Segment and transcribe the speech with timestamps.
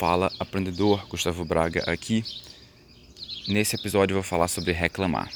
[0.00, 2.24] Fala aprendedor Gustavo Braga aqui.
[3.46, 5.30] Nesse episódio eu vou falar sobre reclamar.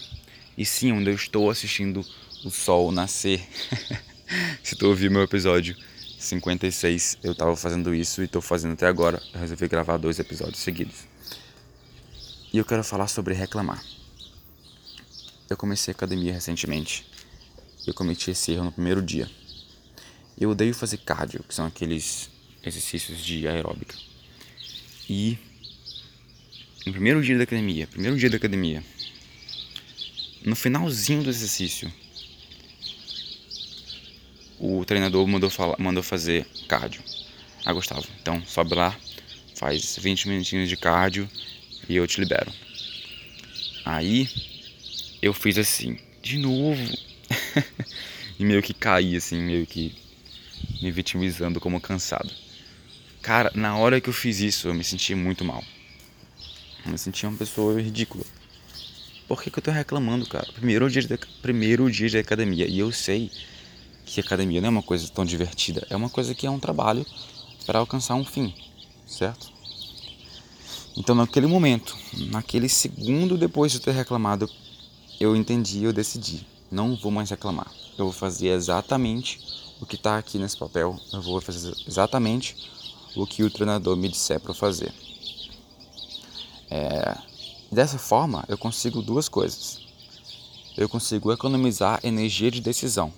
[0.57, 2.03] E sim, onde eu estou assistindo
[2.43, 3.47] o sol nascer.
[4.65, 5.77] Se tu ouvir meu episódio
[6.19, 9.23] 56, eu estava fazendo isso e estou fazendo até agora.
[9.35, 11.07] Eu resolvi gravar dois episódios seguidos.
[12.51, 13.85] E eu quero falar sobre reclamar.
[15.51, 17.07] Eu comecei academia recentemente.
[17.87, 19.31] Eu cometi esse erro no primeiro dia.
[20.41, 22.31] Eu odeio fazer cardio, que são aqueles
[22.65, 24.14] exercícios de aeróbica.
[25.09, 25.39] E
[26.87, 28.83] no primeiro dia da academia, primeiro dia da academia,
[30.45, 31.93] no finalzinho do exercício,
[34.59, 37.03] o treinador mandou, mandou fazer cardio.
[37.65, 38.99] Ah, Gustavo, então sobe lá,
[39.55, 41.29] faz 20 minutinhos de cardio
[41.89, 42.53] e eu te libero.
[43.85, 44.29] Aí
[45.21, 46.83] eu fiz assim, de novo.
[48.39, 49.95] e meio que caí assim, meio que
[50.83, 52.31] me vitimizando como cansado.
[53.25, 55.65] Cara, na hora que eu fiz isso, eu me senti muito mal.
[56.85, 58.23] Eu me senti uma pessoa ridícula.
[59.27, 60.47] Por que, que eu tô reclamando, cara?
[60.53, 62.67] Primeiro dia, de, primeiro dia de academia.
[62.67, 63.31] E eu sei
[64.05, 65.87] que academia não é uma coisa tão divertida.
[65.89, 67.07] É uma coisa que é um trabalho
[67.65, 68.55] para alcançar um fim,
[69.07, 69.51] certo?
[70.95, 71.97] Então, naquele momento,
[72.31, 74.51] naquele segundo depois de ter reclamado,
[75.19, 76.47] eu entendi, eu decidi.
[76.71, 77.73] Não vou mais reclamar.
[77.97, 79.41] Eu vou fazer exatamente
[79.81, 81.01] o que está aqui nesse papel.
[81.11, 82.55] Eu vou fazer exatamente
[83.15, 84.93] o que o treinador me disser para fazer.
[86.71, 87.17] É,
[87.71, 89.81] dessa forma, eu consigo duas coisas.
[90.77, 93.13] Eu consigo economizar energia de decisão.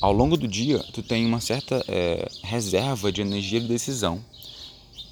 [0.00, 4.24] Ao longo do dia, tu tem uma certa é, reserva de energia de decisão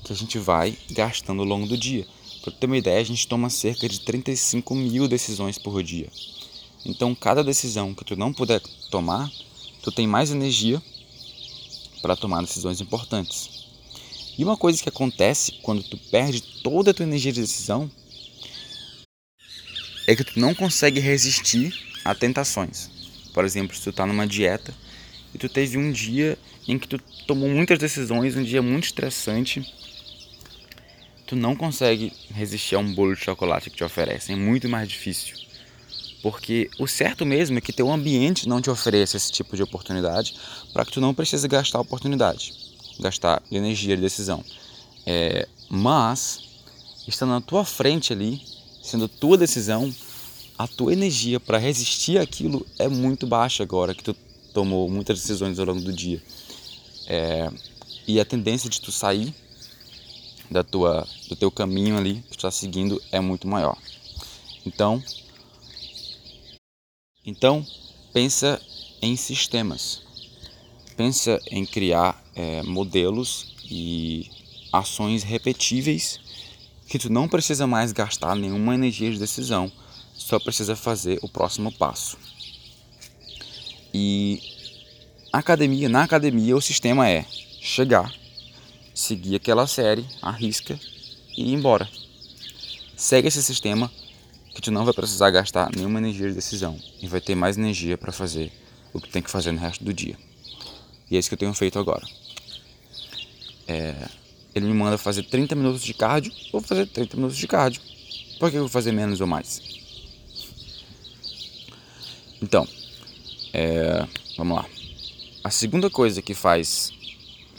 [0.02, 2.06] que a gente vai gastando ao longo do dia.
[2.42, 6.08] Para ter uma ideia, a gente toma cerca de 35 mil decisões por dia.
[6.86, 9.30] Então, cada decisão que tu não puder tomar,
[9.82, 10.82] tu tem mais energia
[12.00, 13.68] para tomar decisões importantes.
[14.38, 17.90] E uma coisa que acontece quando tu perde toda a tua energia de decisão
[20.06, 22.88] é que tu não consegue resistir a tentações.
[23.34, 24.72] Por exemplo, se tu está numa dieta
[25.34, 29.62] e tu teve um dia em que tu tomou muitas decisões, um dia muito estressante,
[31.26, 34.88] tu não consegue resistir a um bolo de chocolate que te oferecem, é muito mais
[34.88, 35.47] difícil.
[36.22, 40.34] Porque o certo mesmo é que teu ambiente não te ofereça esse tipo de oportunidade
[40.72, 42.52] para que tu não precise gastar oportunidade,
[42.98, 44.44] gastar energia de decisão.
[45.06, 46.40] É, mas,
[47.06, 48.42] estando na tua frente ali,
[48.82, 49.94] sendo tua decisão,
[50.58, 54.14] a tua energia para resistir aquilo é muito baixa agora que tu
[54.52, 56.20] tomou muitas decisões ao longo do dia.
[57.06, 57.50] É,
[58.06, 59.32] e a tendência de tu sair
[60.50, 63.76] da tua, do teu caminho ali que tu está seguindo é muito maior.
[64.66, 65.02] Então,
[67.24, 67.66] então
[68.12, 68.60] pensa
[69.02, 70.02] em sistemas,
[70.96, 74.30] pensa em criar é, modelos e
[74.72, 76.20] ações repetíveis
[76.88, 79.70] que tu não precisa mais gastar nenhuma energia de decisão,
[80.14, 82.16] só precisa fazer o próximo passo.
[83.92, 84.40] E
[85.32, 87.24] academia, na academia o sistema é
[87.60, 88.12] chegar,
[88.94, 90.78] seguir aquela série, arrisca
[91.36, 91.88] e ir embora.
[92.96, 93.90] Segue esse sistema
[94.58, 97.96] que tu não vai precisar gastar nenhuma energia de decisão e vai ter mais energia
[97.96, 98.50] para fazer
[98.92, 100.18] o que tem que fazer no resto do dia.
[101.08, 102.04] E é isso que eu tenho feito agora.
[103.68, 103.94] É,
[104.52, 107.80] ele me manda fazer 30 minutos de cardio, vou fazer 30 minutos de cardio.
[108.40, 109.62] Por que eu vou fazer menos ou mais?
[112.42, 112.66] Então,
[113.52, 114.04] é,
[114.36, 114.66] vamos lá.
[115.44, 116.92] A segunda coisa que faz,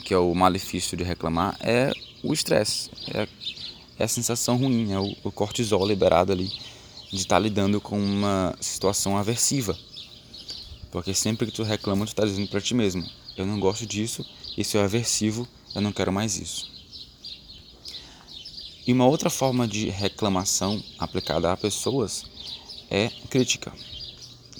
[0.04, 2.90] que é o malefício de reclamar, é o estresse.
[3.14, 3.26] É,
[3.98, 6.50] é, a sensação ruim, é o, o cortisol liberado ali
[7.10, 9.76] de estar tá lidando com uma situação aversiva.
[10.90, 13.04] Porque sempre que tu reclama, tu está dizendo para ti mesmo:
[13.36, 14.24] eu não gosto disso,
[14.56, 16.70] isso é aversivo, eu não quero mais isso.
[18.86, 22.24] E uma outra forma de reclamação aplicada a pessoas
[22.88, 23.72] é crítica,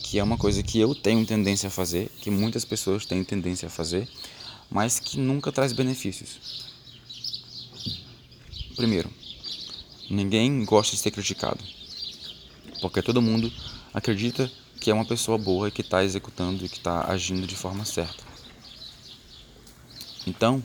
[0.03, 3.67] que é uma coisa que eu tenho tendência a fazer, que muitas pessoas têm tendência
[3.67, 4.09] a fazer,
[4.71, 6.69] mas que nunca traz benefícios.
[8.77, 9.11] Primeiro,
[10.09, 11.59] ninguém gosta de ser criticado
[12.81, 13.53] porque todo mundo
[13.93, 14.51] acredita
[14.81, 17.85] que é uma pessoa boa e que está executando e que está agindo de forma
[17.85, 18.25] certa.
[20.27, 20.63] Então,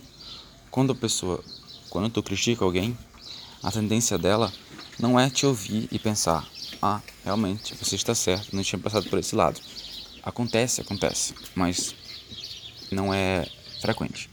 [0.72, 1.44] quando a pessoa,
[1.90, 2.98] quando tu critica alguém,
[3.62, 4.52] a tendência dela
[5.00, 6.48] não é te ouvir e pensar,
[6.82, 9.60] ah, realmente você está certo, não tinha passado por esse lado.
[10.24, 11.94] Acontece, acontece, mas
[12.92, 13.48] não é
[13.82, 14.30] frequente.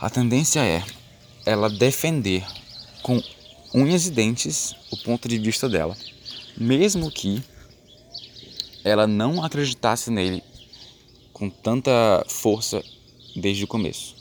[0.00, 0.84] A tendência é
[1.44, 2.46] ela defender
[3.02, 3.22] com
[3.74, 5.96] unhas e dentes o ponto de vista dela
[6.58, 7.42] mesmo que
[8.84, 10.42] ela não acreditasse nele
[11.32, 12.82] com tanta força
[13.36, 14.16] desde o começo.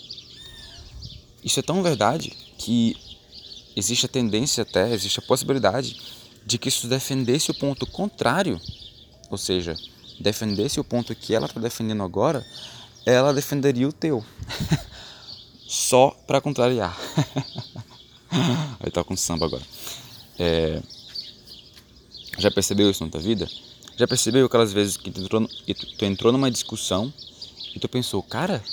[1.43, 2.95] isso é tão verdade que
[3.75, 5.99] existe a tendência até, existe a possibilidade
[6.45, 8.59] de que isso defendesse o ponto contrário,
[9.29, 9.75] ou seja,
[10.19, 12.45] defendesse o ponto que ela está defendendo agora,
[13.05, 14.23] ela defenderia o teu.
[15.67, 16.97] Só para contrariar.
[18.79, 19.63] Aí tá com samba agora.
[20.39, 20.81] É...
[22.37, 23.49] Já percebeu isso na tua vida?
[23.97, 25.47] Já percebeu aquelas vezes que tu entrou,
[25.97, 27.11] tu entrou numa discussão
[27.75, 28.63] e tu pensou, cara,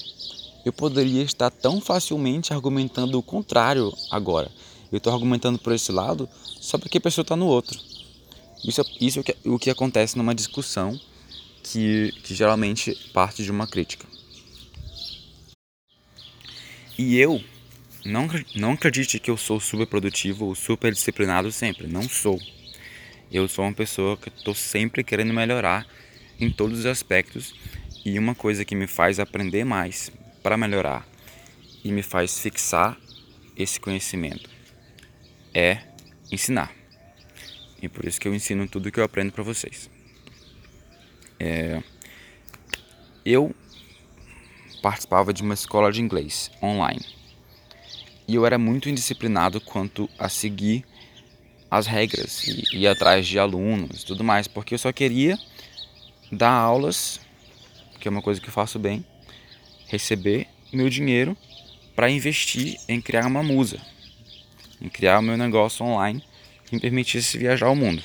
[0.65, 4.51] eu poderia estar tão facilmente argumentando o contrário agora.
[4.93, 6.29] Eu estou argumentando por esse lado
[6.61, 7.79] só porque a pessoa está no outro.
[8.65, 10.99] Isso, é, isso é o que, o que acontece numa discussão
[11.63, 14.07] que, que geralmente parte de uma crítica.
[16.99, 17.43] E eu
[18.05, 21.87] não, não acredite que eu sou super produtivo ou super disciplinado sempre.
[21.87, 22.41] Não sou.
[23.35, 25.85] Eu sou uma pessoa que estou sempre querendo melhorar
[26.39, 27.53] em todos os aspectos
[28.05, 30.09] e uma coisa que me faz aprender mais
[30.41, 31.05] para melhorar
[31.83, 32.97] e me faz fixar
[33.57, 34.49] esse conhecimento
[35.53, 35.81] é
[36.31, 36.73] ensinar.
[37.83, 39.91] E por isso que eu ensino tudo que eu aprendo para vocês.
[41.41, 41.83] É,
[43.27, 43.53] eu
[44.81, 47.05] participava de uma escola de inglês online
[48.29, 50.85] e eu era muito indisciplinado quanto a seguir
[51.76, 55.38] as regras e ir atrás de alunos e tudo mais, porque eu só queria
[56.31, 57.21] dar aulas,
[57.99, 59.05] que é uma coisa que eu faço bem,
[59.88, 61.37] receber meu dinheiro
[61.94, 63.81] para investir em criar uma musa,
[64.81, 66.23] em criar o meu negócio online
[66.65, 68.03] que me permitisse viajar ao mundo.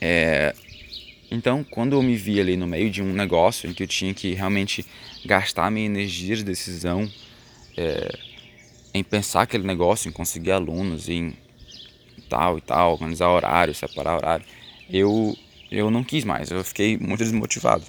[0.00, 0.54] É,
[1.30, 4.14] então, quando eu me vi ali no meio de um negócio em que eu tinha
[4.14, 4.84] que realmente
[5.24, 7.10] gastar minha energia de decisão
[7.76, 8.18] é,
[8.94, 11.34] em pensar aquele negócio, em conseguir alunos, em
[12.28, 14.44] tal e tal, organizar horário, separar horário,
[14.90, 15.36] eu,
[15.70, 17.84] eu não quis mais, eu fiquei muito desmotivado.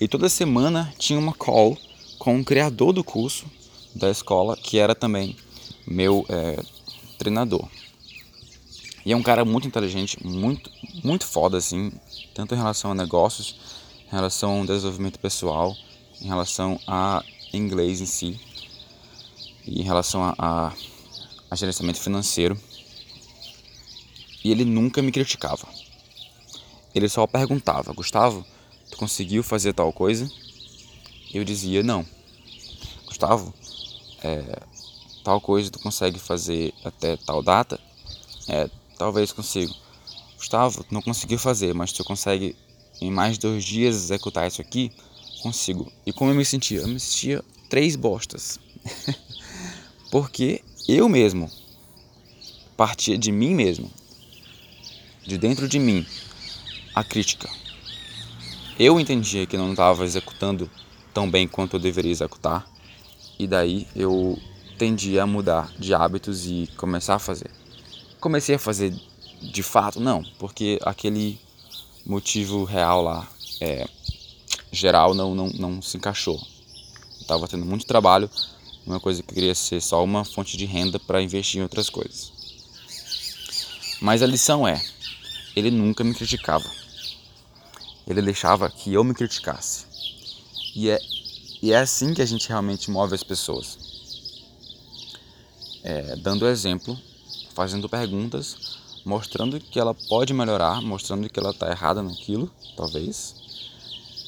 [0.00, 1.78] E toda semana tinha uma call
[2.18, 3.46] com o criador do curso
[3.94, 5.36] da escola, que era também
[5.86, 6.62] meu é,
[7.18, 7.68] treinador.
[9.06, 10.70] E é um cara muito inteligente, muito,
[11.04, 11.92] muito foda, assim,
[12.34, 13.56] tanto em relação a negócios,
[14.06, 15.76] em relação ao desenvolvimento pessoal,
[16.20, 17.22] em relação a
[17.52, 18.40] inglês em si,
[19.66, 20.72] e em relação a, a
[21.54, 22.58] gerenciamento financeiro.
[24.42, 25.66] E ele nunca me criticava.
[26.94, 28.44] Ele só perguntava: Gustavo,
[28.90, 30.30] tu conseguiu fazer tal coisa?
[31.32, 32.06] Eu dizia: Não.
[33.06, 33.54] Gustavo,
[34.22, 34.62] é,
[35.22, 37.80] tal coisa tu consegue fazer até tal data?
[38.48, 38.68] É,
[38.98, 39.74] talvez consigo.
[40.36, 42.54] Gustavo, tu não conseguiu fazer, mas tu consegue
[43.00, 44.92] em mais dois dias executar isso aqui?
[45.42, 45.90] Consigo.
[46.06, 46.80] E como eu me sentia?
[46.80, 48.58] Eu me sentia três bostas.
[50.10, 51.50] Porque eu mesmo
[52.76, 53.90] partia de mim mesmo,
[55.26, 56.04] de dentro de mim,
[56.94, 57.48] a crítica.
[58.78, 60.70] Eu entendia que não estava executando
[61.14, 62.68] tão bem quanto eu deveria executar,
[63.38, 64.38] e daí eu
[64.76, 67.50] tendia a mudar de hábitos e começar a fazer.
[68.20, 68.92] Comecei a fazer
[69.40, 71.40] de fato, não, porque aquele
[72.04, 73.28] motivo real lá,
[73.60, 73.88] é,
[74.70, 76.40] geral, não, não, não se encaixou.
[77.20, 78.28] Estava tendo muito trabalho
[78.86, 82.32] uma coisa que queria ser só uma fonte de renda para investir em outras coisas.
[84.00, 84.82] Mas a lição é,
[85.56, 86.68] ele nunca me criticava.
[88.06, 89.86] Ele deixava que eu me criticasse.
[90.74, 90.98] E é,
[91.62, 93.78] e é assim que a gente realmente move as pessoas.
[95.82, 96.98] É, dando exemplo,
[97.54, 103.34] fazendo perguntas, mostrando que ela pode melhorar, mostrando que ela está errada naquilo, talvez.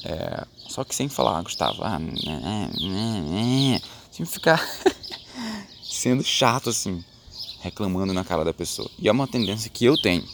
[0.03, 3.81] É, só que sem falar, ah, Gustavo, ah, né, né, né,
[4.17, 4.67] sem ficar
[5.83, 7.03] sendo chato assim,
[7.61, 8.89] reclamando na cara da pessoa.
[8.97, 10.27] E é uma tendência que eu tenho.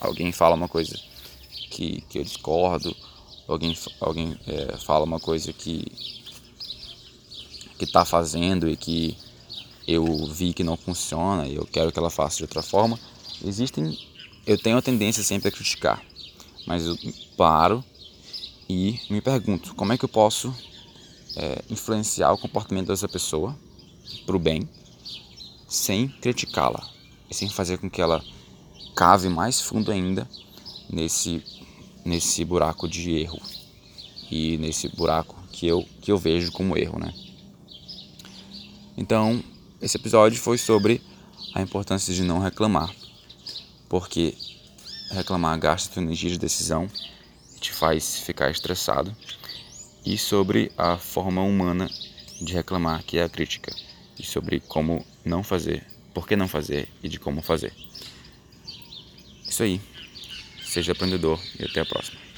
[0.00, 0.98] Alguém fala uma coisa
[1.70, 2.96] que, que eu discordo,
[3.46, 5.84] alguém, alguém é, fala uma coisa que
[7.78, 9.16] que está fazendo e que
[9.88, 13.00] eu vi que não funciona e eu quero que ela faça de outra forma.
[13.42, 13.98] Existem,
[14.46, 16.02] eu tenho a tendência sempre a criticar,
[16.66, 16.98] mas eu
[17.38, 17.82] paro
[18.68, 20.54] e me pergunto como é que eu posso
[21.36, 23.56] é, influenciar o comportamento dessa pessoa
[24.26, 24.68] para o bem,
[25.68, 26.88] sem criticá-la
[27.30, 28.22] e sem fazer com que ela
[28.94, 30.28] cave mais fundo ainda
[30.88, 31.42] nesse
[32.04, 33.40] nesse buraco de erro
[34.30, 37.14] e nesse buraco que eu que eu vejo como erro, né?
[38.96, 39.42] Então,
[39.80, 41.00] esse episódio foi sobre
[41.54, 42.94] a importância de não reclamar,
[43.88, 44.36] porque
[45.10, 46.88] reclamar gasta tua energia de decisão,
[47.60, 49.14] te faz ficar estressado
[50.04, 51.90] e sobre a forma humana
[52.40, 53.74] de reclamar, que é a crítica,
[54.18, 57.72] e sobre como não fazer, por que não fazer e de como fazer.
[59.48, 59.80] Isso aí.
[60.62, 62.29] Seja aprendedor e até a próxima.